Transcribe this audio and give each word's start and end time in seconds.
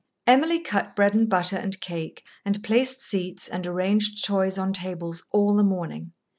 Emily 0.25 0.59
cut 0.59 0.95
bread 0.95 1.13
and 1.13 1.29
butter 1.29 1.55
and 1.55 1.79
cake, 1.79 2.23
and 2.43 2.63
placed 2.63 3.01
seats 3.03 3.47
and 3.47 3.67
arranged 3.67 4.25
toys 4.25 4.57
on 4.57 4.73
tables 4.73 5.21
all 5.29 5.53
the 5.55 5.63
morning. 5.63 6.11